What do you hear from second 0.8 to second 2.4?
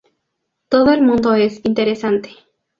el mundo es interesante.